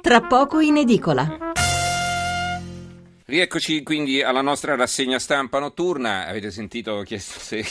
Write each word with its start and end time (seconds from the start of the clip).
tra 0.00 0.20
poco 0.20 0.60
in 0.60 0.76
edicola. 0.76 1.52
Rieccoci 3.24 3.82
quindi 3.82 4.22
alla 4.22 4.40
nostra 4.40 4.74
rassegna 4.74 5.18
stampa 5.18 5.58
notturna. 5.58 6.26
Avete 6.26 6.50
sentito, 6.50 7.02
chiesto 7.02 7.38
se 7.40 7.64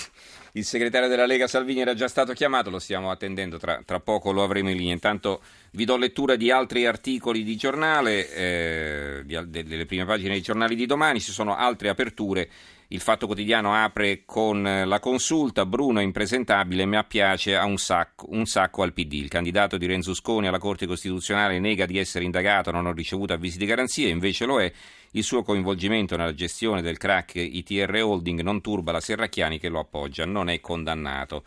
il 0.51 0.65
segretario 0.65 1.07
della 1.07 1.25
Lega 1.25 1.47
Salvini 1.47 1.81
era 1.81 1.95
già 1.95 2.07
stato 2.07 2.33
chiamato, 2.33 2.69
lo 2.69 2.79
stiamo 2.79 3.09
attendendo, 3.09 3.57
tra, 3.57 3.81
tra 3.83 3.99
poco 3.99 4.31
lo 4.31 4.43
avremo 4.43 4.69
in 4.69 4.77
linea. 4.77 4.93
Intanto 4.93 5.41
vi 5.71 5.85
do 5.85 5.97
lettura 5.97 6.35
di 6.35 6.51
altri 6.51 6.85
articoli 6.85 7.43
di 7.43 7.55
giornale, 7.55 8.31
eh, 8.33 9.23
delle 9.25 9.85
prime 9.85 10.05
pagine 10.05 10.33
dei 10.33 10.41
giornali 10.41 10.75
di 10.75 10.85
domani, 10.85 11.19
ci 11.19 11.31
sono 11.31 11.55
altre 11.55 11.89
aperture 11.89 12.49
il 12.89 13.01
Fatto 13.01 13.25
Quotidiano 13.25 13.73
apre 13.73 14.23
con 14.23 14.65
eh, 14.65 14.85
la 14.85 15.01
consulta, 15.01 15.65
Bruno 15.65 15.99
è 15.99 16.03
impresentabile, 16.03 16.85
mi 16.85 16.97
piace, 17.05 17.53
ha 17.57 17.65
un 17.65 17.77
sacco, 17.77 18.27
un 18.29 18.45
sacco 18.45 18.81
al 18.81 18.93
PD. 18.93 19.13
Il 19.13 19.27
candidato 19.27 19.77
di 19.77 19.85
Renzusconi 19.85 20.47
alla 20.47 20.57
Corte 20.57 20.85
Costituzionale 20.85 21.59
nega 21.59 21.85
di 21.85 21.97
essere 21.97 22.23
indagato, 22.23 22.71
non 22.71 22.85
ho 22.85 22.93
ricevuto 22.93 23.33
avvisi 23.33 23.57
di 23.57 23.65
garanzia, 23.65 24.07
invece 24.07 24.45
lo 24.45 24.61
è. 24.61 24.71
Il 25.11 25.23
suo 25.23 25.43
coinvolgimento 25.43 26.15
nella 26.15 26.33
gestione 26.33 26.81
del 26.81 26.97
crack 26.97 27.35
ITR 27.35 27.93
Holding 27.93 28.39
non 28.39 28.61
turba 28.61 28.93
la 28.93 29.01
Serracchiani 29.01 29.59
che 29.59 29.67
lo 29.67 29.79
appoggia, 29.79 30.25
non 30.25 30.49
è 30.49 30.61
condannato. 30.61 31.43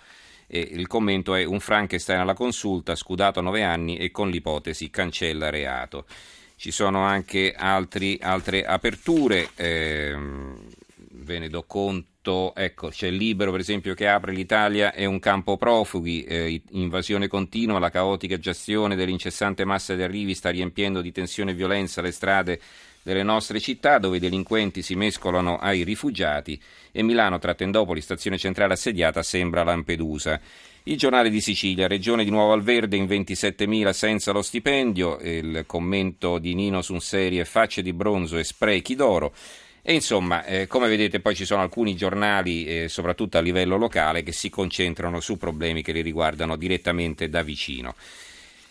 E 0.46 0.59
il 0.60 0.88
commento 0.88 1.34
è 1.34 1.45
un 1.45 1.60
Frankenstein 1.60 2.20
alla 2.20 2.34
consulta, 2.34 2.95
scudato 2.95 3.38
a 3.38 3.43
nove 3.43 3.62
anni 3.62 3.96
e 3.96 4.10
con 4.10 4.29
l'ipotesi 4.29 4.91
cancella 4.91 5.48
reato. 5.48 6.04
Ci 6.57 6.70
sono 6.70 7.01
anche 7.01 7.54
altri, 7.57 8.18
altre 8.20 8.62
aperture. 8.65 9.48
Ehm, 9.54 10.59
ve 11.23 11.38
ne 11.38 11.48
do 11.48 11.65
conto, 11.65 12.55
ecco, 12.55 12.88
c'è 12.88 13.09
il 13.09 13.16
Libero 13.16 13.51
per 13.51 13.60
esempio 13.60 13.95
che 13.95 14.09
apre 14.09 14.33
l'Italia 14.33 14.92
è 14.92 15.05
un 15.05 15.19
campo 15.19 15.56
profughi, 15.56 16.24
eh, 16.24 16.62
invasione 16.70 17.29
continua, 17.29 17.79
la 17.79 17.91
caotica 17.91 18.38
gestione 18.38 18.96
dell'incessante 18.96 19.65
massa 19.65 19.95
di 19.95 20.02
arrivi 20.02 20.34
sta 20.34 20.51
riempiendo 20.51 21.01
di 21.01 21.12
tensione 21.12 21.52
e 21.52 21.55
violenza 21.55 22.02
le 22.02 22.12
strade 22.12 22.60
delle 23.02 23.23
nostre 23.23 23.60
città 23.60 23.98
dove 23.98 24.18
i 24.18 24.21
delinquenti 24.21 24.82
si 24.82 24.95
mescolano 24.95 25.59
ai 25.59 25.82
rifugiati 25.85 26.60
e 26.93 27.02
Milano 27.02 27.38
tra 27.38 27.54
Tendopoli, 27.54 28.01
stazione 28.01 28.37
centrale 28.38 28.74
assediata, 28.74 29.23
sembra 29.23 29.63
Lampedusa. 29.63 30.41
Il 30.85 30.96
giornale 30.96 31.29
di 31.29 31.41
Sicilia, 31.43 31.87
regione 31.87 32.24
di 32.24 32.30
Nuovo 32.30 32.52
Alverde 32.52 32.96
in 32.96 33.04
27.000 33.04 33.91
senza 33.91 34.32
lo 34.32 34.41
stipendio, 34.41 35.18
il 35.21 35.65
commento 35.66 36.38
di 36.38 36.54
Nino 36.54 36.80
su 36.80 36.98
serie 36.98 37.45
facce 37.45 37.82
di 37.82 37.93
bronzo 37.93 38.38
e 38.38 38.45
sprechi 38.45 38.95
d'oro. 38.95 39.35
E 39.91 39.95
insomma, 39.95 40.45
eh, 40.45 40.69
come 40.69 40.87
vedete 40.87 41.19
poi 41.19 41.35
ci 41.35 41.45
sono 41.45 41.63
alcuni 41.63 41.96
giornali, 41.96 42.65
eh, 42.65 42.88
soprattutto 42.88 43.38
a 43.38 43.41
livello 43.41 43.77
locale, 43.77 44.23
che 44.23 44.30
si 44.30 44.49
concentrano 44.49 45.19
su 45.19 45.37
problemi 45.37 45.82
che 45.82 45.91
li 45.91 46.01
riguardano 46.01 46.55
direttamente 46.55 47.29
da 47.29 47.43
vicino. 47.43 47.97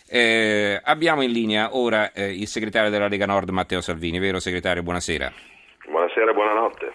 Eh, 0.08 0.80
abbiamo 0.82 1.20
in 1.20 1.30
linea 1.30 1.76
ora 1.76 2.12
eh, 2.12 2.32
il 2.32 2.46
segretario 2.46 2.88
della 2.88 3.06
Lega 3.06 3.26
Nord 3.26 3.50
Matteo 3.50 3.82
Salvini, 3.82 4.18
vero 4.18 4.40
segretario? 4.40 4.82
Buonasera. 4.82 5.30
Buonasera, 5.90 6.32
buonanotte. 6.32 6.92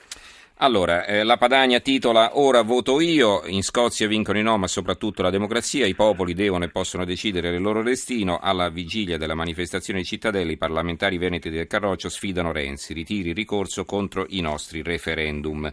Allora, 0.59 1.03
eh, 1.06 1.23
la 1.23 1.36
Padania 1.36 1.81
titola 1.81 2.39
Ora 2.39 2.61
voto 2.61 3.02
io, 3.02 3.44
in 3.45 3.61
Scozia 3.61 4.08
vincono 4.08 4.39
i 4.39 4.42
no 4.42 4.58
ma 4.58 4.67
soprattutto 4.67 5.22
la 5.22 5.30
democrazia, 5.30 5.86
i 5.86 5.95
popoli 5.95 6.34
devono 6.34 6.64
e 6.64 6.70
possono 6.70 7.03
decidere 7.03 7.50
il 7.50 7.61
loro 7.61 7.84
destino, 7.84 8.39
alla 8.39 8.70
vigilia 8.70 9.17
della 9.17 9.36
manifestazione 9.36 10.00
di 10.00 10.06
Cittadella 10.06 10.50
i 10.50 10.58
parlamentari 10.58 11.17
veneti 11.17 11.50
del 11.50 11.67
Carroccio 11.67 12.08
sfidano 12.08 12.53
Renzi, 12.53 12.94
ritiri 12.94 13.30
il 13.30 13.36
ricorso 13.36 13.83
contro 13.83 14.26
i 14.30 14.39
nostri 14.39 14.81
referendum. 14.81 15.70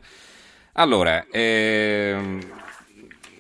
Allora, 0.73 1.27
ehm, 1.31 2.41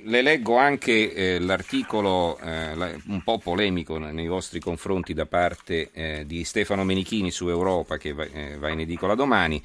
le 0.04 0.22
leggo 0.22 0.56
anche 0.58 1.12
eh, 1.12 1.40
l'articolo 1.40 2.38
eh, 2.38 3.00
un 3.08 3.22
po' 3.24 3.38
polemico 3.38 3.98
nei 3.98 4.28
vostri 4.28 4.60
confronti 4.60 5.12
da 5.12 5.26
parte 5.26 5.90
eh, 5.92 6.22
di 6.24 6.44
Stefano 6.44 6.84
Menichini 6.84 7.32
su 7.32 7.48
Europa 7.48 7.96
che 7.96 8.12
va, 8.12 8.24
eh, 8.24 8.56
va 8.58 8.68
in 8.68 8.78
edicola 8.78 9.16
domani. 9.16 9.60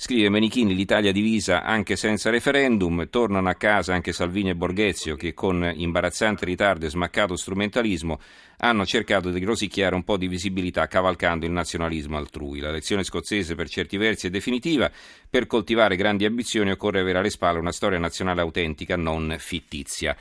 Scrive 0.00 0.28
Menichini, 0.28 0.76
l'Italia 0.76 1.10
divisa 1.10 1.64
anche 1.64 1.96
senza 1.96 2.30
referendum, 2.30 3.08
tornano 3.10 3.48
a 3.48 3.54
casa 3.54 3.94
anche 3.94 4.12
Salvini 4.12 4.50
e 4.50 4.54
Borghezio 4.54 5.16
che 5.16 5.34
con 5.34 5.72
imbarazzante 5.74 6.44
ritardo 6.44 6.86
e 6.86 6.88
smaccato 6.88 7.34
strumentalismo 7.34 8.20
hanno 8.58 8.86
cercato 8.86 9.30
di 9.30 9.44
rosicchiare 9.44 9.96
un 9.96 10.04
po' 10.04 10.16
di 10.16 10.28
visibilità 10.28 10.86
cavalcando 10.86 11.46
il 11.46 11.50
nazionalismo 11.50 12.16
altrui. 12.16 12.60
La 12.60 12.70
lezione 12.70 13.02
scozzese 13.02 13.56
per 13.56 13.68
certi 13.68 13.96
versi 13.96 14.28
è 14.28 14.30
definitiva, 14.30 14.88
per 15.28 15.48
coltivare 15.48 15.96
grandi 15.96 16.24
ambizioni 16.26 16.70
occorre 16.70 17.00
avere 17.00 17.18
alle 17.18 17.30
spalle 17.30 17.58
una 17.58 17.72
storia 17.72 17.98
nazionale 17.98 18.40
autentica, 18.40 18.94
non 18.94 19.34
fittizia. 19.40 20.16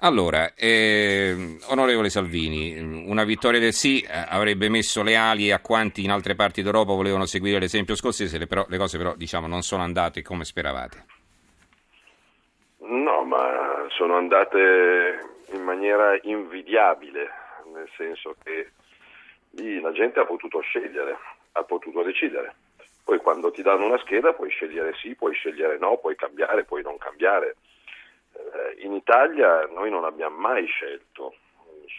Allora, 0.00 0.54
eh, 0.54 1.58
onorevole 1.70 2.08
Salvini, 2.08 2.78
una 2.78 3.24
vittoria 3.24 3.58
del 3.58 3.72
sì 3.72 4.00
eh, 4.00 4.26
avrebbe 4.28 4.68
messo 4.68 5.02
le 5.02 5.16
ali 5.16 5.50
a 5.50 5.58
quanti 5.58 6.04
in 6.04 6.12
altre 6.12 6.36
parti 6.36 6.62
d'Europa 6.62 6.92
volevano 6.92 7.26
seguire 7.26 7.58
l'esempio 7.58 7.96
scozzese, 7.96 8.38
le, 8.38 8.46
però, 8.46 8.64
le 8.68 8.78
cose 8.78 8.96
però 8.96 9.16
diciamo, 9.16 9.48
non 9.48 9.62
sono 9.62 9.82
andate 9.82 10.22
come 10.22 10.44
speravate. 10.44 11.04
No, 12.78 13.24
ma 13.24 13.86
sono 13.88 14.16
andate 14.16 15.18
in 15.50 15.64
maniera 15.64 16.16
invidiabile, 16.22 17.28
nel 17.74 17.88
senso 17.96 18.36
che 18.44 18.70
lì 19.50 19.80
la 19.80 19.90
gente 19.90 20.20
ha 20.20 20.24
potuto 20.24 20.60
scegliere, 20.60 21.18
ha 21.52 21.64
potuto 21.64 22.04
decidere. 22.04 22.54
Poi 23.02 23.18
quando 23.18 23.50
ti 23.50 23.62
danno 23.62 23.86
una 23.86 23.98
scheda 23.98 24.32
puoi 24.32 24.50
scegliere 24.50 24.94
sì, 24.94 25.16
puoi 25.16 25.34
scegliere 25.34 25.76
no, 25.76 25.96
puoi 25.96 26.14
cambiare, 26.14 26.62
puoi 26.62 26.82
non 26.84 26.98
cambiare 26.98 27.56
in 28.78 28.92
Italia 28.92 29.66
noi 29.66 29.90
non 29.90 30.04
abbiamo 30.04 30.36
mai 30.36 30.66
scelto 30.66 31.34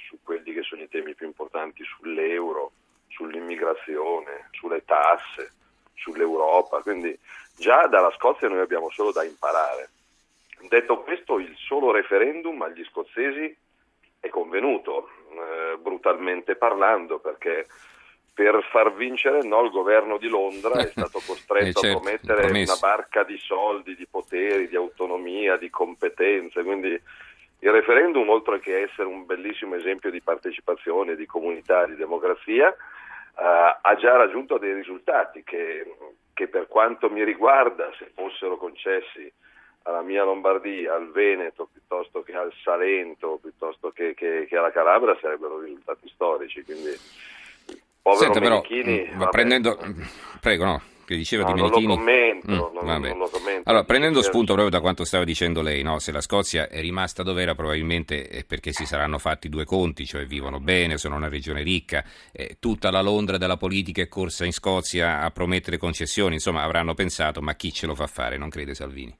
su 0.07 0.17
quelli 0.23 0.53
che 0.53 0.61
sono 0.61 0.81
i 0.81 0.89
temi 0.89 1.15
più 1.15 1.25
importanti, 1.25 1.83
sull'euro, 1.83 2.71
sull'immigrazione, 3.07 4.49
sulle 4.51 4.83
tasse, 4.85 5.51
sull'Europa, 5.95 6.81
quindi 6.81 7.17
già 7.55 7.87
dalla 7.87 8.11
Scozia 8.11 8.47
noi 8.47 8.59
abbiamo 8.59 8.89
solo 8.89 9.11
da 9.11 9.23
imparare. 9.23 9.89
Detto 10.67 11.01
questo, 11.01 11.39
il 11.39 11.55
solo 11.57 11.91
referendum 11.91 12.61
agli 12.61 12.83
scozzesi 12.85 13.55
è 14.19 14.27
convenuto, 14.29 15.09
eh, 15.31 15.77
brutalmente 15.77 16.55
parlando, 16.55 17.19
perché 17.19 17.65
per 18.33 18.65
far 18.71 18.93
vincere 18.93 19.43
no, 19.43 19.63
il 19.63 19.71
governo 19.71 20.17
di 20.17 20.27
Londra 20.27 20.79
è 20.79 20.87
stato 20.87 21.19
costretto 21.25 21.67
eh 21.67 21.73
certo, 21.73 21.97
a 21.97 22.01
promettere 22.01 22.41
promesso. 22.43 22.71
una 22.71 22.79
barca 22.79 23.23
di 23.23 23.37
soldi, 23.37 23.95
di 23.95 24.07
poteri, 24.09 24.67
di 24.67 24.75
autonomia, 24.75 25.57
di 25.57 25.69
competenze, 25.69 26.63
quindi 26.63 27.01
il 27.61 27.71
referendum 27.71 28.29
oltre 28.29 28.59
che 28.59 28.83
essere 28.83 29.07
un 29.07 29.25
bellissimo 29.25 29.75
esempio 29.75 30.09
di 30.09 30.21
partecipazione, 30.21 31.15
di 31.15 31.25
comunità, 31.25 31.85
di 31.85 31.95
democrazia, 31.95 32.69
eh, 32.71 33.77
ha 33.81 33.95
già 33.97 34.15
raggiunto 34.15 34.57
dei 34.57 34.73
risultati 34.73 35.43
che, 35.43 35.95
che 36.33 36.47
per 36.47 36.67
quanto 36.67 37.09
mi 37.09 37.23
riguarda, 37.23 37.91
se 37.97 38.11
fossero 38.13 38.55
concessi 38.55 39.29
alla 39.83 40.01
mia 40.01 40.23
Lombardia, 40.23 40.95
al 40.95 41.11
Veneto, 41.11 41.67
piuttosto 41.71 42.21
che 42.21 42.33
al 42.33 42.53
Salento, 42.63 43.39
piuttosto 43.41 43.91
che, 43.91 44.13
che, 44.13 44.45
che 44.47 44.57
alla 44.57 44.71
Calabria, 44.71 45.17
sarebbero 45.19 45.59
risultati 45.59 46.07
storici. 46.09 46.63
Quindi, 46.63 46.91
povero 48.01 48.33
Senta, 48.33 48.39
però, 48.39 48.61
mm, 48.61 49.29
prendendo, 49.29 49.77
prego, 50.39 50.65
no, 50.65 50.81
che 51.09 51.15
diceva 51.15 51.43
no, 51.43 51.53
di 51.53 51.61
Menichini. 51.61 51.87
Non 51.87 51.95
lo 51.95 52.03
commento, 52.03 52.51
mm, 52.51 52.85
non, 52.85 53.01
non, 53.01 53.17
lo 53.17 53.29
commento. 53.29 53.67
Allora, 53.67 53.83
prendendo 53.83 54.21
spunto 54.21 54.53
proprio 54.53 54.69
da 54.69 54.79
quanto 54.79 55.03
stava 55.05 55.23
dicendo 55.23 55.63
lei, 55.63 55.81
no? 55.81 55.97
se 55.97 56.11
la 56.11 56.21
Scozia 56.21 56.69
è 56.69 56.79
rimasta 56.81 57.23
dove 57.23 57.41
era 57.41 57.55
probabilmente 57.55 58.27
è 58.27 58.45
perché 58.45 58.71
si 58.71 58.85
saranno 58.85 59.17
fatti 59.17 59.49
due 59.49 59.65
conti, 59.65 60.05
cioè 60.05 60.25
vivono 60.25 60.59
bene, 60.59 60.97
sono 60.97 61.15
una 61.15 61.27
regione 61.27 61.63
ricca, 61.63 62.03
eh, 62.31 62.57
tutta 62.59 62.91
la 62.91 63.01
Londra 63.01 63.37
della 63.37 63.57
politica 63.57 64.03
è 64.03 64.07
corsa 64.07 64.45
in 64.45 64.53
Scozia 64.53 65.21
a 65.21 65.31
promettere 65.31 65.77
concessioni, 65.77 66.35
insomma 66.35 66.61
avranno 66.61 66.93
pensato 66.93 67.41
ma 67.41 67.55
chi 67.55 67.73
ce 67.73 67.87
lo 67.87 67.95
fa 67.95 68.05
fare, 68.05 68.37
non 68.37 68.49
crede 68.49 68.75
Salvini? 68.75 69.17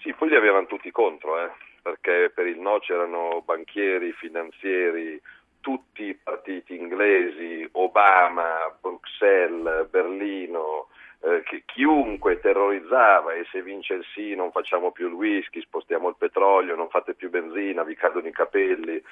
Sì, 0.00 0.12
poi 0.12 0.28
li 0.28 0.36
avevano 0.36 0.66
tutti 0.66 0.90
contro, 0.90 1.42
eh? 1.42 1.50
perché 1.80 2.30
per 2.34 2.46
il 2.46 2.58
no 2.58 2.78
c'erano 2.80 3.42
banchieri, 3.44 4.12
finanzieri, 4.12 5.18
tutti 5.64 6.02
i 6.02 6.14
partiti 6.14 6.76
inglesi, 6.76 7.66
Obama, 7.72 8.70
Bruxelles, 8.78 9.88
Berlino, 9.88 10.88
eh, 11.20 11.42
chiunque 11.64 12.38
terrorizzava 12.38 13.32
e 13.32 13.46
se 13.50 13.62
vince 13.62 13.94
il 13.94 14.04
sì 14.12 14.34
non 14.34 14.50
facciamo 14.50 14.92
più 14.92 15.06
il 15.06 15.14
whisky, 15.14 15.62
spostiamo 15.62 16.10
il 16.10 16.16
petrolio, 16.18 16.76
non 16.76 16.90
fate 16.90 17.14
più 17.14 17.30
benzina, 17.30 17.82
vi 17.82 17.94
cadono 17.94 18.28
i 18.28 18.30
capelli, 18.32 19.02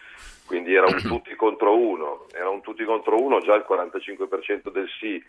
quindi 0.46 0.74
era 0.74 0.84
un 0.84 1.00
tutti 1.08 1.34
contro 1.36 1.74
uno, 1.74 2.26
era 2.34 2.50
un 2.50 2.60
tutti 2.60 2.84
contro 2.84 3.16
uno, 3.16 3.40
già 3.40 3.54
il 3.54 3.64
45% 3.66 4.70
del 4.70 4.88
sì. 5.00 5.24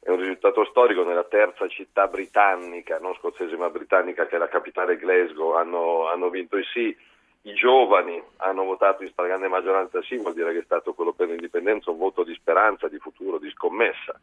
È 0.00 0.10
un 0.10 0.18
risultato 0.18 0.64
storico 0.64 1.04
nella 1.04 1.24
terza 1.24 1.68
città 1.68 2.08
britannica, 2.08 2.98
non 2.98 3.14
scozzese 3.14 3.56
ma 3.56 3.70
britannica 3.70 4.26
che 4.26 4.34
è 4.34 4.38
la 4.38 4.48
capitale 4.48 4.96
Glasgow, 4.96 5.52
hanno, 5.52 6.08
hanno 6.08 6.30
vinto 6.30 6.56
il 6.56 6.66
sì 6.72 6.94
i 7.46 7.54
giovani 7.54 8.22
hanno 8.38 8.64
votato 8.64 9.02
in 9.02 9.10
stragrande 9.10 9.48
maggioranza 9.48 10.02
sì, 10.02 10.16
vuol 10.16 10.34
dire 10.34 10.52
che 10.52 10.60
è 10.60 10.64
stato 10.64 10.94
quello 10.94 11.12
per 11.12 11.28
l'indipendenza 11.28 11.90
un 11.90 11.98
voto 11.98 12.24
di 12.24 12.34
speranza, 12.34 12.88
di 12.88 12.98
futuro, 12.98 13.38
di 13.38 13.50
scommessa. 13.50 14.18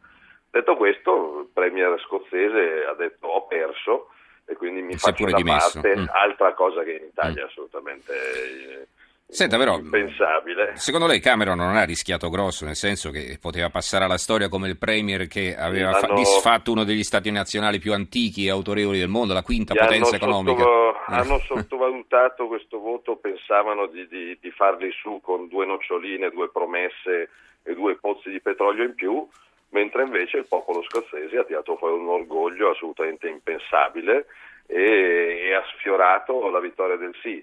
Detto 0.50 0.76
questo, 0.76 1.40
il 1.40 1.48
premier 1.52 2.00
scozzese 2.00 2.84
ha 2.84 2.94
detto 2.94 3.26
ho 3.28 3.46
perso 3.46 4.08
e 4.44 4.54
quindi 4.54 4.82
mi 4.82 4.96
faccio 4.96 5.24
da 5.24 5.40
parte, 5.40 5.96
mm. 5.96 6.04
altra 6.10 6.52
cosa 6.54 6.82
che 6.82 6.92
in 6.92 7.04
Italia 7.04 7.44
mm. 7.44 7.46
assolutamente 7.46 8.88
Senta, 9.32 9.56
però, 9.56 9.78
impensabile. 9.78 10.72
Secondo 10.76 11.06
lei 11.06 11.18
Cameron 11.18 11.56
non 11.56 11.74
ha 11.74 11.84
rischiato 11.84 12.28
grosso, 12.28 12.66
nel 12.66 12.76
senso 12.76 13.10
che 13.10 13.38
poteva 13.40 13.70
passare 13.70 14.04
alla 14.04 14.18
storia 14.18 14.50
come 14.50 14.68
il 14.68 14.76
premier 14.76 15.26
che 15.26 15.56
aveva 15.56 15.92
fa- 15.94 16.12
disfatto 16.12 16.70
uno 16.70 16.84
degli 16.84 17.02
stati 17.02 17.30
nazionali 17.30 17.78
più 17.78 17.94
antichi 17.94 18.44
e 18.44 18.50
autorevoli 18.50 18.98
del 18.98 19.08
mondo, 19.08 19.32
la 19.32 19.42
quinta 19.42 19.74
potenza 19.74 20.16
economica. 20.16 20.58
sottovo- 20.62 20.90
Eh. 20.92 21.14
hanno 21.14 21.38
sottovalutato 21.48 22.46
questo 22.46 22.78
voto, 22.78 23.16
pensavano 23.16 23.86
di, 23.86 24.06
di- 24.06 24.36
di 24.38 24.50
farli 24.50 24.90
su 24.92 25.18
con 25.22 25.48
due 25.48 25.64
noccioline, 25.64 26.28
due 26.28 26.50
promesse 26.50 27.30
e 27.62 27.74
due 27.74 27.96
pozzi 27.96 28.28
di 28.28 28.40
petrolio 28.40 28.84
in 28.84 28.94
più, 28.94 29.26
mentre 29.70 30.02
invece 30.02 30.36
il 30.36 30.46
popolo 30.46 30.82
scozzese 30.82 31.38
ha 31.38 31.44
tirato 31.44 31.76
fuori 31.78 31.94
un 31.98 32.08
orgoglio 32.08 32.70
assolutamente 32.72 33.28
impensabile 33.28 34.26
e, 34.66 35.46
e 35.48 35.54
ha 35.54 35.64
sfiorato 35.78 36.50
la 36.50 36.60
vittoria 36.60 36.96
del 36.96 37.14
sì. 37.22 37.42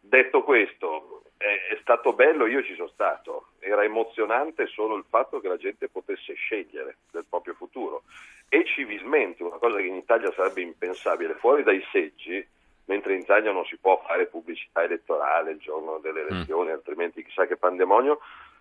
Detto 0.00 0.42
questo, 0.42 1.17
è, 1.38 1.74
è 1.74 1.78
stato 1.80 2.12
bello, 2.12 2.46
io 2.46 2.62
ci 2.62 2.74
sono 2.74 2.88
stato, 2.88 3.48
era 3.60 3.84
emozionante 3.84 4.66
solo 4.66 4.96
il 4.96 5.04
fatto 5.08 5.40
che 5.40 5.48
la 5.48 5.56
gente 5.56 5.88
potesse 5.88 6.34
scegliere 6.34 6.98
del 7.10 7.24
proprio 7.28 7.54
futuro. 7.54 8.02
E 8.48 8.64
civilmente, 8.66 9.42
una 9.42 9.56
cosa 9.56 9.76
che 9.76 9.86
in 9.86 9.94
Italia 9.94 10.32
sarebbe 10.32 10.60
impensabile, 10.60 11.34
fuori 11.34 11.62
dai 11.62 11.82
seggi, 11.92 12.44
mentre 12.86 13.14
in 13.14 13.20
Italia 13.20 13.52
non 13.52 13.64
si 13.66 13.76
può 13.76 14.02
fare 14.06 14.26
pubblicità 14.26 14.82
elettorale 14.82 15.52
il 15.52 15.58
giorno 15.58 15.98
delle 15.98 16.26
elezioni, 16.26 16.70
altrimenti 16.70 17.22
chissà 17.22 17.46
che 17.46 17.56
pandemonio, 17.56 18.18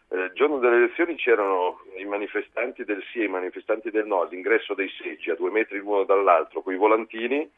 eh, 0.09 0.25
il 0.25 0.31
giorno 0.33 0.59
delle 0.59 0.75
elezioni 0.75 1.15
c'erano 1.15 1.81
i 1.97 2.05
manifestanti 2.05 2.83
del 2.83 3.03
sì 3.11 3.21
e 3.21 3.25
i 3.25 3.29
manifestanti 3.29 3.89
del 3.89 4.05
no 4.05 4.21
all'ingresso 4.21 4.73
dei 4.73 4.89
seggi, 5.01 5.31
a 5.31 5.35
due 5.35 5.49
metri 5.49 5.79
l'uno 5.79 6.03
dall'altro, 6.03 6.61
con 6.61 6.73
i 6.73 6.77
volantini, 6.77 7.49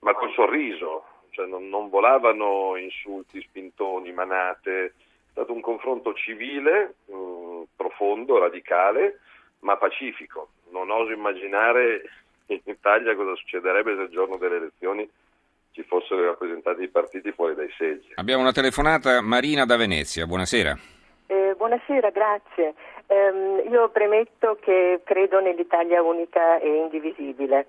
ma 0.00 0.14
col 0.14 0.32
sorriso, 0.32 1.04
cioè 1.36 1.46
non, 1.46 1.68
non 1.68 1.90
volavano 1.90 2.76
insulti, 2.76 3.42
spintoni, 3.42 4.10
manate, 4.10 4.84
è 4.86 4.92
stato 5.32 5.52
un 5.52 5.60
confronto 5.60 6.14
civile, 6.14 6.94
mh, 7.04 7.62
profondo, 7.76 8.38
radicale, 8.38 9.20
ma 9.60 9.76
pacifico. 9.76 10.48
Non 10.70 10.90
oso 10.90 11.12
immaginare 11.12 12.08
in 12.48 12.60
Italia 12.64 13.14
cosa 13.14 13.34
succederebbe 13.36 13.96
se 13.96 14.02
il 14.02 14.08
giorno 14.08 14.38
delle 14.38 14.56
elezioni 14.56 15.08
ci 15.72 15.82
fossero 15.82 16.22
i 16.22 16.24
rappresentanti 16.24 16.78
dei 16.78 16.88
partiti 16.88 17.30
fuori 17.32 17.54
dai 17.54 17.70
seggi. 17.76 18.12
Abbiamo 18.14 18.40
una 18.40 18.52
telefonata, 18.52 19.20
Marina 19.20 19.66
da 19.66 19.76
Venezia, 19.76 20.24
buonasera. 20.24 20.74
Eh, 21.26 21.54
buonasera, 21.54 22.08
grazie. 22.08 22.72
Ehm, 23.08 23.70
io 23.70 23.90
premetto 23.90 24.56
che 24.58 25.02
credo 25.04 25.40
nell'Italia 25.40 26.00
unica 26.00 26.58
e 26.60 26.66
indivisibile. 26.66 27.68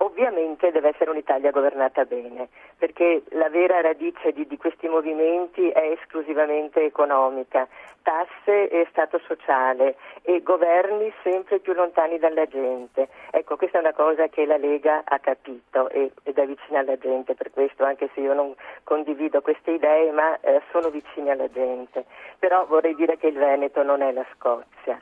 Ovviamente 0.00 0.70
deve 0.70 0.90
essere 0.90 1.10
un'Italia 1.10 1.50
governata 1.50 2.04
bene, 2.04 2.48
perché 2.78 3.22
la 3.30 3.48
vera 3.48 3.80
radice 3.80 4.30
di, 4.32 4.46
di 4.46 4.56
questi 4.56 4.86
movimenti 4.86 5.68
è 5.70 5.90
esclusivamente 5.90 6.84
economica, 6.84 7.66
tasse 8.02 8.68
e 8.68 8.86
Stato 8.90 9.18
sociale 9.26 9.96
e 10.22 10.40
governi 10.42 11.12
sempre 11.24 11.58
più 11.58 11.72
lontani 11.72 12.16
dalla 12.18 12.46
gente. 12.46 13.08
Ecco, 13.32 13.56
questa 13.56 13.78
è 13.78 13.80
una 13.80 13.92
cosa 13.92 14.28
che 14.28 14.46
la 14.46 14.56
Lega 14.56 15.02
ha 15.04 15.18
capito 15.18 15.88
e, 15.88 16.12
ed 16.22 16.38
è 16.38 16.46
vicina 16.46 16.78
alla 16.78 16.96
gente, 16.96 17.34
per 17.34 17.50
questo 17.50 17.82
anche 17.84 18.08
se 18.14 18.20
io 18.20 18.34
non 18.34 18.54
condivido 18.84 19.42
queste 19.42 19.72
idee, 19.72 20.12
ma 20.12 20.38
eh, 20.40 20.62
sono 20.70 20.90
vicini 20.90 21.30
alla 21.30 21.50
gente. 21.50 22.04
Però 22.38 22.64
vorrei 22.66 22.94
dire 22.94 23.16
che 23.18 23.26
il 23.26 23.36
Veneto 23.36 23.82
non 23.82 24.00
è 24.02 24.12
la 24.12 24.24
Scozia. 24.36 25.00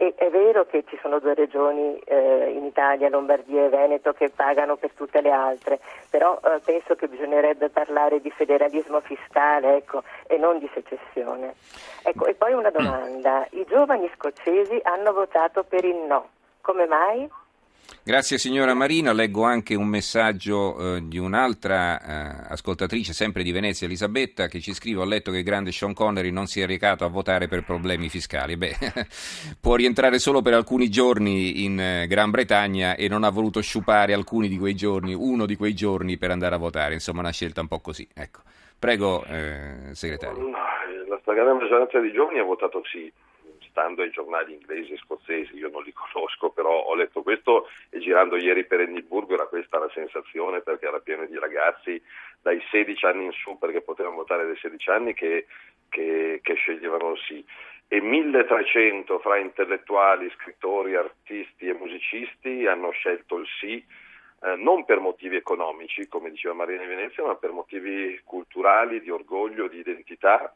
E 0.00 0.14
è 0.16 0.30
vero 0.30 0.64
che 0.64 0.84
ci 0.86 0.96
sono 1.02 1.18
due 1.18 1.34
regioni 1.34 1.98
eh, 2.04 2.52
in 2.54 2.64
Italia, 2.64 3.08
Lombardia 3.08 3.64
e 3.64 3.68
Veneto, 3.68 4.12
che 4.12 4.30
pagano 4.30 4.76
per 4.76 4.92
tutte 4.92 5.20
le 5.20 5.32
altre, 5.32 5.80
però 6.08 6.38
eh, 6.44 6.60
penso 6.64 6.94
che 6.94 7.08
bisognerebbe 7.08 7.68
parlare 7.68 8.20
di 8.20 8.30
federalismo 8.30 9.00
fiscale 9.00 9.74
ecco, 9.74 10.04
e 10.28 10.36
non 10.36 10.60
di 10.60 10.70
secessione. 10.72 11.54
Ecco, 12.04 12.26
e 12.26 12.34
poi 12.34 12.52
una 12.52 12.70
domanda. 12.70 13.44
I 13.50 13.64
giovani 13.68 14.08
scozzesi 14.14 14.78
hanno 14.84 15.12
votato 15.12 15.64
per 15.64 15.84
il 15.84 15.96
no. 15.96 16.28
Come 16.60 16.86
mai? 16.86 17.28
Grazie 18.08 18.38
signora 18.38 18.72
Marina, 18.72 19.12
leggo 19.12 19.44
anche 19.44 19.74
un 19.74 19.86
messaggio 19.86 20.96
eh, 20.96 21.00
di 21.08 21.18
un'altra 21.18 22.00
eh, 22.00 22.46
ascoltatrice, 22.48 23.12
sempre 23.12 23.42
di 23.42 23.52
Venezia, 23.52 23.86
Elisabetta, 23.86 24.46
che 24.46 24.60
ci 24.60 24.72
scrive, 24.72 25.02
ho 25.02 25.04
letto 25.04 25.30
che 25.30 25.38
il 25.38 25.44
grande 25.44 25.72
Sean 25.72 25.92
Connery 25.92 26.30
non 26.30 26.46
si 26.46 26.62
è 26.62 26.66
recato 26.66 27.04
a 27.04 27.08
votare 27.08 27.48
per 27.48 27.64
problemi 27.64 28.08
fiscali. 28.08 28.56
Beh, 28.56 28.76
può 29.60 29.74
rientrare 29.74 30.18
solo 30.18 30.40
per 30.40 30.54
alcuni 30.54 30.88
giorni 30.88 31.64
in 31.64 31.78
eh, 31.78 32.06
Gran 32.06 32.30
Bretagna 32.30 32.94
e 32.94 33.08
non 33.08 33.24
ha 33.24 33.30
voluto 33.30 33.60
sciupare 33.60 34.14
alcuni 34.14 34.48
di 34.48 34.56
quei 34.56 34.74
giorni, 34.74 35.12
uno 35.12 35.44
di 35.44 35.56
quei 35.56 35.74
giorni 35.74 36.16
per 36.16 36.30
andare 36.30 36.54
a 36.54 36.58
votare, 36.58 36.94
insomma 36.94 37.20
una 37.20 37.32
scelta 37.32 37.60
un 37.60 37.68
po' 37.68 37.80
così. 37.80 38.08
Ecco. 38.14 38.40
Prego, 38.78 39.22
eh, 39.24 39.92
segretario. 39.92 40.38
No, 40.38 40.56
la 41.08 41.18
stragrande 41.20 41.60
maggioranza 41.60 41.98
dei 41.98 42.12
giovani 42.12 42.38
ha 42.38 42.44
votato 42.44 42.80
sì, 42.84 43.12
stando 43.78 44.02
ai 44.02 44.10
giornali 44.10 44.54
inglesi 44.54 44.92
e 44.92 44.96
scozzesi, 44.98 45.54
io 45.54 45.68
non 45.70 45.84
li 45.84 45.92
conosco, 45.94 46.50
però 46.50 46.82
ho 46.82 46.94
letto 46.96 47.22
questo 47.22 47.68
e 47.90 48.00
girando 48.00 48.36
ieri 48.36 48.64
per 48.64 48.80
Edimburgo 48.80 49.34
era 49.34 49.46
questa 49.46 49.78
la 49.78 49.90
sensazione 49.94 50.62
perché 50.62 50.86
era 50.86 50.98
pieno 50.98 51.24
di 51.26 51.38
ragazzi 51.38 52.02
dai 52.42 52.60
16 52.70 53.06
anni 53.06 53.24
in 53.26 53.32
su, 53.32 53.56
perché 53.56 53.80
potevano 53.80 54.16
votare 54.16 54.46
dai 54.46 54.56
16 54.56 54.90
anni, 54.90 55.14
che, 55.14 55.46
che, 55.88 56.40
che 56.42 56.54
sceglievano 56.54 57.14
sì. 57.16 57.44
E 57.90 58.00
1300 58.00 59.18
fra 59.20 59.38
intellettuali, 59.38 60.30
scrittori, 60.36 60.94
artisti 60.94 61.68
e 61.68 61.74
musicisti 61.74 62.66
hanno 62.66 62.90
scelto 62.90 63.38
il 63.38 63.46
sì 63.60 63.82
eh, 64.40 64.54
non 64.56 64.84
per 64.84 65.00
motivi 65.00 65.36
economici, 65.36 66.06
come 66.06 66.30
diceva 66.30 66.54
Marina 66.54 66.82
di 66.82 66.88
Venezia, 66.88 67.24
ma 67.24 67.34
per 67.36 67.50
motivi 67.52 68.20
culturali, 68.24 69.00
di 69.00 69.10
orgoglio, 69.10 69.68
di 69.68 69.78
identità, 69.78 70.54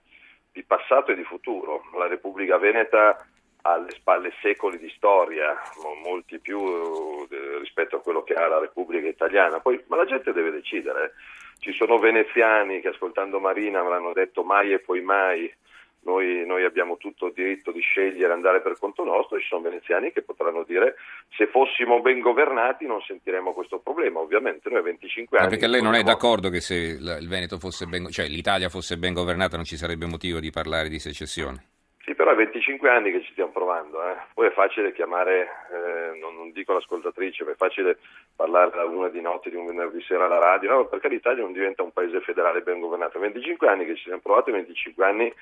di 0.53 0.63
passato 0.63 1.13
e 1.13 1.17
di 1.17 1.25
futuro. 1.25 1.83
La 1.97 2.07
Repubblica 2.07 2.59
Veneta 2.59 3.17
ha 3.63 3.73
alle 3.73 3.91
spalle 3.93 4.33
secoli 4.41 4.79
di 4.79 4.93
storia, 4.97 5.55
mo- 5.83 5.95
molti 5.95 6.39
più 6.39 6.61
eh, 6.61 7.59
rispetto 7.59 7.97
a 7.97 8.01
quello 8.01 8.23
che 8.23 8.35
ha 8.35 8.47
la 8.47 8.59
Repubblica 8.59 9.09
Italiana. 9.09 9.61
Poi, 9.61 9.83
ma 9.87 9.97
la 9.97 10.05
gente 10.05 10.33
deve 10.33 10.51
decidere. 10.51 11.15
Ci 11.59 11.73
sono 11.73 11.99
veneziani 11.99 12.81
che 12.81 12.89
ascoltando 12.89 13.39
Marina 13.39 13.81
avranno 13.81 14.13
detto 14.13 14.43
mai 14.43 14.73
e 14.73 14.81
poi 14.81 15.01
mai 15.01 15.53
noi, 16.05 16.45
noi, 16.47 16.65
abbiamo 16.65 16.97
tutto 16.97 17.27
il 17.27 17.33
diritto 17.33 17.71
di 17.71 17.81
scegliere 17.81 18.33
andare 18.33 18.61
per 18.61 18.77
conto 18.79 19.05
nostro, 19.05 19.39
ci 19.39 19.47
sono 19.47 19.63
veneziani 19.63 20.13
che 20.13 20.23
potranno 20.23 20.65
dire 20.65 20.97
se 21.37 21.47
fossimo 21.47 22.01
ben 22.01 22.21
governati 22.21 22.87
non 22.87 23.01
sentiremmo 23.01 23.53
questo 23.53 23.79
problema, 23.79 24.21
ovviamente 24.21 24.69
noi 24.69 24.79
a 24.79 24.83
25 24.83 25.37
Ma 25.37 25.45
anni... 25.45 25.53
perché 25.53 25.69
lei 25.69 25.81
non 25.81 25.95
è 25.95 26.03
vogliamo- 26.03 26.19
d'accordo 26.19 26.49
che 26.51 26.61
se 26.61 26.75
il 26.75 27.29
Veneto 27.29 27.59
fosse 27.59 27.87
ben, 27.87 28.09
cioè 28.11 28.27
l'Italia 28.27 28.69
fosse 28.69 28.97
ben 28.97 29.13
governata 29.13 29.57
non 29.57 29.65
ci 29.65 29.77
sarebbe 29.77 30.07
motivo 30.07 30.41
di 30.41 30.51
parlare 30.51 30.89
di 30.89 30.99
secessione? 30.99 31.67
Sì, 32.05 32.17
però 32.17 32.33
è 32.33 32.35
25 32.35 32.91
anni 32.91 33.13
che 33.13 33.23
ci 33.23 33.31
stiamo 33.31 33.53
provando, 33.53 34.03
eh. 34.03 34.17
poi 34.35 34.49
è 34.49 34.51
facile 34.51 34.93
chiamare, 34.93 35.49
eh, 35.71 36.19
non, 36.19 36.35
non 36.35 36.51
dico 36.51 36.73
l'ascoltatrice, 36.73 37.45
ma 37.45 37.53
è 37.53 37.55
facile 37.55 37.99
parlare 38.35 38.73
alla 38.73 38.87
una 38.87 39.09
di 39.09 39.21
notte 39.21 39.51
di 39.51 39.57
un 39.57 39.67
venerdì 39.67 40.03
sera 40.03 40.25
alla 40.25 40.41
radio, 40.41 40.73
no, 40.73 40.87
perché 40.87 41.07
l'Italia 41.09 41.45
non 41.45 41.53
diventa 41.53 41.85
un 41.85 41.93
paese 41.93 42.21
federale 42.21 42.63
ben 42.63 42.81
governato, 42.81 43.21
25 43.21 43.69
anni 43.69 43.87
che 43.87 43.95
ci 43.95 44.03
siamo 44.03 44.19
provati, 44.19 44.51
25 44.51 45.05
anni 45.05 45.33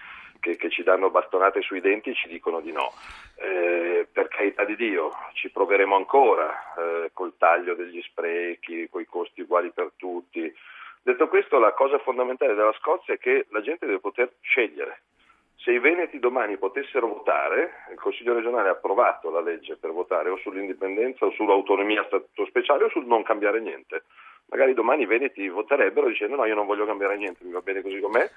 che, 0.41 0.57
che 0.57 0.71
ci 0.71 0.83
danno 0.83 1.11
bastonate 1.11 1.61
sui 1.61 1.81
denti 1.81 2.15
ci 2.15 2.29
dicono 2.29 2.61
di 2.61 2.73
no. 2.73 2.93
Eh, 3.37 4.07
per 4.11 4.29
carità 4.29 4.65
di 4.65 4.77
Dio, 4.77 5.13
ci 5.35 5.51
proveremo 5.51 5.95
ancora 5.95 6.75
eh, 6.77 7.11
col 7.13 7.35
taglio 7.39 7.75
degli 7.75 8.01
sprechi, 8.03 8.89
con 8.91 9.01
i 9.01 9.07
costi 9.07 9.43
uguali 9.43 9.71
per 9.71 9.93
tutti. 9.97 10.53
Detto 11.03 11.29
questo, 11.29 11.59
la 11.59 11.73
cosa 11.73 11.99
fondamentale 11.99 12.55
della 12.55 12.75
Scozia 12.79 13.15
è 13.15 13.19
che 13.19 13.47
la 13.51 13.61
gente 13.61 13.87
deve 13.87 14.01
poter 14.01 14.33
scegliere. 14.41 15.03
Se 15.57 15.73
i 15.73 15.79
Veneti 15.79 16.19
domani 16.19 16.57
potessero 16.57 17.07
votare, 17.07 17.85
il 17.91 17.99
Consiglio 17.99 18.35
regionale 18.35 18.69
ha 18.69 18.73
approvato 18.73 19.31
la 19.31 19.43
legge 19.43 19.77
per 19.77 19.91
votare 19.91 20.31
o 20.31 20.39
sull'indipendenza 20.39 21.27
o 21.27 21.33
sull'autonomia 21.33 22.05
statuto 22.07 22.47
speciale 22.47 22.85
o 22.85 22.89
sul 22.89 23.07
non 23.07 23.23
cambiare 23.23 23.61
niente. 23.61 24.05
Magari 24.47 24.73
domani 24.73 25.03
i 25.03 25.07
Veneti 25.07 25.49
voterebbero 25.49 26.09
dicendo 26.09 26.37
no, 26.37 26.47
io 26.47 26.55
non 26.55 26.67
voglio 26.67 26.87
cambiare 26.87 27.17
niente, 27.17 27.45
mi 27.45 27.53
va 27.53 27.61
bene 27.61 27.83
così 27.83 28.01
com'è, 28.01 28.29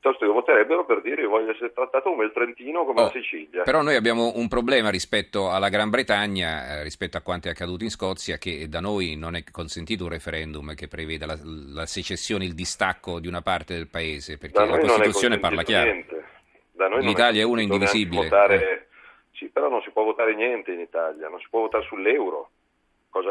piuttosto 0.00 0.24
che 0.24 0.32
voterebbero 0.32 0.84
per 0.84 1.02
dire 1.02 1.22
io 1.22 1.28
voglio 1.28 1.50
essere 1.50 1.72
trattato 1.72 2.10
come 2.10 2.24
il 2.24 2.32
Trentino 2.32 2.84
come 2.84 3.00
Oh, 3.00 3.04
la 3.04 3.10
Sicilia. 3.10 3.62
Però 3.64 3.82
noi 3.82 3.96
abbiamo 3.96 4.32
un 4.36 4.48
problema 4.48 4.90
rispetto 4.90 5.50
alla 5.50 5.68
Gran 5.68 5.90
Bretagna, 5.90 6.78
eh, 6.78 6.82
rispetto 6.84 7.16
a 7.16 7.20
quanto 7.20 7.48
è 7.48 7.50
accaduto 7.50 7.82
in 7.82 7.90
Scozia, 7.90 8.38
che 8.38 8.68
da 8.68 8.80
noi 8.80 9.16
non 9.16 9.34
è 9.34 9.42
consentito 9.50 10.04
un 10.04 10.10
referendum 10.10 10.74
che 10.74 10.86
preveda 10.86 11.26
la, 11.26 11.36
la 11.42 11.86
secessione, 11.86 12.44
il 12.44 12.54
distacco 12.54 13.18
di 13.18 13.26
una 13.26 13.42
parte 13.42 13.74
del 13.74 13.88
paese, 13.88 14.38
perché 14.38 14.58
la 14.64 14.76
è 14.76 14.80
Costituzione 14.80 15.38
parla 15.38 15.62
chiaro. 15.62 15.90
niente. 15.90 16.24
Da 16.72 16.88
noi 16.88 17.04
L'Italia 17.04 17.42
è 17.42 17.44
una 17.44 17.56
consentito 17.56 17.56
neanche 17.56 17.74
indivisibile. 17.74 18.22
Votare... 18.28 18.88
Sì, 19.32 19.48
però 19.48 19.68
non 19.68 19.82
si 19.82 19.90
può 19.90 20.02
votare 20.02 20.34
niente 20.34 20.72
in 20.72 20.80
Italia, 20.80 21.28
non 21.28 21.38
si 21.38 21.46
può 21.48 21.60
votare 21.60 21.84
sull'euro, 21.84 22.50
cosa 23.08 23.30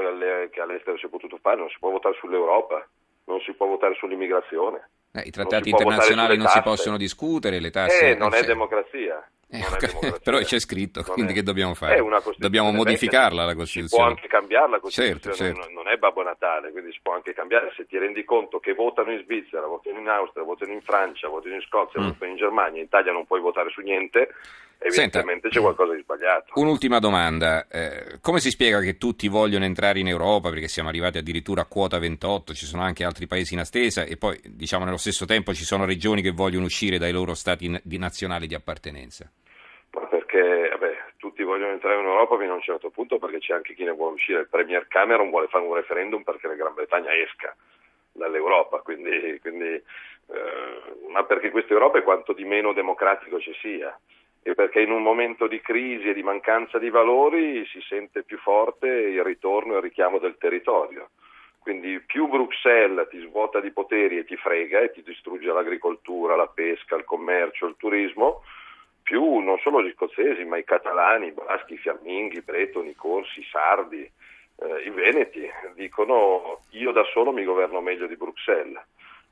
che 0.49 0.61
all'estero 0.61 0.97
si 0.97 1.05
è 1.05 1.09
potuto 1.09 1.37
fare, 1.41 1.57
non 1.57 1.69
si 1.69 1.75
può 1.79 1.91
votare 1.91 2.15
sull'Europa, 2.19 2.87
non 3.25 3.41
si 3.41 3.51
può 3.53 3.67
votare 3.67 3.93
sull'immigrazione. 3.95 4.89
Eh, 5.17 5.27
I 5.27 5.31
trattati 5.31 5.69
internazionali 5.69 6.37
non 6.37 6.47
si 6.47 6.61
possono 6.61 6.97
discutere, 6.97 7.59
le 7.59 7.71
tasse... 7.71 8.11
Eh, 8.11 8.15
non 8.15 8.33
è 8.33 8.43
democrazia. 8.43 9.27
Eh, 9.49 9.63
però 10.21 10.39
c'è 10.39 10.59
scritto, 10.59 11.01
non 11.05 11.13
quindi 11.13 11.31
è, 11.31 11.35
che 11.35 11.43
dobbiamo 11.43 11.73
fare? 11.73 12.03
Dobbiamo 12.35 12.71
modificarla 12.73 13.45
la 13.45 13.55
Costituzione. 13.55 13.87
Si 13.87 13.95
può 13.95 14.03
anche 14.03 14.27
cambiare 14.27 14.69
la 14.69 14.79
Costituzione, 14.79 15.21
certo, 15.21 15.63
certo. 15.63 15.71
non 15.71 15.87
è 15.87 15.95
Babbo 15.95 16.21
Natale, 16.21 16.71
quindi 16.71 16.91
si 16.91 16.99
può 17.01 17.13
anche 17.13 17.33
cambiare. 17.33 17.71
Se 17.77 17.85
ti 17.85 17.97
rendi 17.97 18.25
conto 18.25 18.59
che 18.59 18.73
votano 18.73 19.13
in 19.13 19.23
Svizzera, 19.23 19.65
votano 19.65 19.99
in 19.99 20.09
Austria, 20.09 20.43
votano 20.43 20.73
in 20.73 20.81
Francia, 20.81 21.29
votano 21.29 21.55
in 21.55 21.61
Scozia, 21.61 22.01
mm. 22.01 22.07
votano 22.07 22.31
in 22.31 22.37
Germania, 22.37 22.79
in 22.79 22.87
Italia 22.87 23.13
non 23.13 23.25
puoi 23.25 23.39
votare 23.39 23.69
su 23.69 23.79
niente, 23.79 24.33
evidentemente 24.79 25.49
Senta, 25.49 25.49
c'è 25.49 25.59
qualcosa 25.61 25.93
di 25.93 26.01
sbagliato. 26.01 26.51
Un'ultima 26.55 26.99
domanda, 26.99 27.67
eh, 27.67 28.19
come 28.21 28.39
si 28.39 28.49
spiega 28.49 28.79
che 28.79 28.97
tutti 28.97 29.27
vogliono 29.27 29.65
entrare 29.65 29.99
in 29.99 30.07
Europa, 30.07 30.49
perché 30.49 30.67
siamo 30.67 30.89
arrivati 30.89 31.17
addirittura 31.17 31.61
a 31.61 31.65
quota 31.65 31.99
28, 31.99 32.53
ci 32.53 32.65
sono 32.65 32.83
anche 32.83 33.03
altri 33.03 33.27
paesi 33.27 33.53
in 33.53 33.59
attesa 33.59 34.03
e 34.03 34.17
poi 34.17 34.39
diciamo 34.43 34.85
nello 34.85 34.97
stesso 34.97 35.25
tempo 35.25 35.53
ci 35.53 35.63
sono 35.63 35.85
regioni 35.85 36.21
che 36.21 36.31
vogliono 36.31 36.65
uscire 36.65 36.97
dai 36.97 37.11
loro 37.11 37.33
stati 37.33 37.79
nazionali 37.97 38.47
di 38.47 38.55
appartenenza? 38.55 39.29
perché 40.07 40.69
vabbè, 40.69 40.97
tutti 41.17 41.43
vogliono 41.43 41.71
entrare 41.71 41.99
in 41.99 42.05
Europa 42.05 42.37
fino 42.37 42.51
a 42.51 42.55
un 42.55 42.61
certo 42.61 42.89
punto 42.89 43.17
perché 43.17 43.39
c'è 43.39 43.53
anche 43.53 43.73
chi 43.73 43.83
ne 43.83 43.91
vuole 43.91 44.15
uscire. 44.15 44.41
Il 44.41 44.49
Premier 44.49 44.87
Cameron 44.87 45.29
vuole 45.29 45.47
fare 45.47 45.65
un 45.65 45.73
referendum 45.73 46.23
perché 46.23 46.47
la 46.47 46.55
Gran 46.55 46.73
Bretagna 46.73 47.15
esca 47.15 47.55
dall'Europa, 48.11 48.79
quindi, 48.79 49.39
quindi, 49.41 49.65
eh, 49.73 49.83
ma 51.09 51.23
perché 51.23 51.49
questa 51.49 51.73
Europa 51.73 51.99
è 51.99 52.03
quanto 52.03 52.33
di 52.33 52.43
meno 52.43 52.73
democratico 52.73 53.39
ci 53.39 53.53
sia 53.61 53.97
perché 54.55 54.81
in 54.81 54.91
un 54.91 55.01
momento 55.01 55.47
di 55.47 55.59
crisi 55.59 56.09
e 56.09 56.13
di 56.13 56.23
mancanza 56.23 56.77
di 56.77 56.89
valori 56.89 57.65
si 57.65 57.81
sente 57.81 58.23
più 58.23 58.37
forte 58.37 58.87
il 58.87 59.23
ritorno 59.23 59.73
e 59.73 59.75
il 59.77 59.83
richiamo 59.83 60.19
del 60.19 60.37
territorio. 60.37 61.09
Quindi 61.59 61.99
più 61.99 62.27
Bruxelles 62.27 63.09
ti 63.09 63.19
svuota 63.19 63.59
di 63.59 63.71
poteri 63.71 64.17
e 64.17 64.25
ti 64.25 64.37
frega 64.37 64.79
e 64.79 64.91
ti 64.91 65.03
distrugge 65.03 65.51
l'agricoltura, 65.51 66.37
la 66.37 66.47
pesca, 66.47 66.95
il 66.95 67.03
commercio, 67.03 67.65
il 67.65 67.75
turismo, 67.77 68.43
più 69.03 69.39
non 69.39 69.57
solo 69.59 69.83
gli 69.83 69.91
scozzesi, 69.91 70.45
ma 70.45 70.57
i 70.57 70.63
catalani, 70.63 71.27
i 71.27 71.31
baschi, 71.31 71.73
i 71.73 71.77
fiamminghi, 71.77 72.37
i 72.37 72.41
bretoni, 72.41 72.89
i 72.89 72.95
corsi, 72.95 73.41
i 73.41 73.47
sardi, 73.51 74.01
eh, 74.01 74.81
i 74.85 74.89
veneti, 74.91 75.49
dicono 75.75 76.59
io 76.71 76.91
da 76.91 77.03
solo 77.11 77.31
mi 77.31 77.43
governo 77.43 77.81
meglio 77.81 78.07
di 78.07 78.15
Bruxelles. 78.15 78.81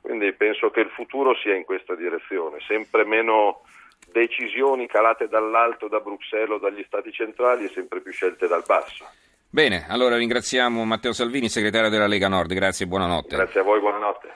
Quindi 0.00 0.32
penso 0.34 0.70
che 0.70 0.80
il 0.80 0.90
futuro 0.90 1.34
sia 1.36 1.54
in 1.54 1.64
questa 1.64 1.94
direzione, 1.94 2.60
sempre 2.60 3.04
meno 3.04 3.62
decisioni 4.12 4.86
calate 4.86 5.28
dall'alto 5.28 5.88
da 5.88 6.00
Bruxelles 6.00 6.50
o 6.50 6.58
dagli 6.58 6.84
stati 6.86 7.12
centrali 7.12 7.64
e 7.64 7.68
sempre 7.68 8.00
più 8.00 8.12
scelte 8.12 8.46
dal 8.46 8.64
basso. 8.66 9.04
Bene, 9.48 9.86
allora 9.88 10.16
ringraziamo 10.16 10.84
Matteo 10.84 11.12
Salvini, 11.12 11.48
segretario 11.48 11.88
della 11.88 12.06
Lega 12.06 12.28
Nord, 12.28 12.52
grazie 12.52 12.84
e 12.84 12.88
buonanotte. 12.88 13.36
Grazie 13.36 13.60
a 13.60 13.62
voi, 13.62 13.80
buonanotte. 13.80 14.34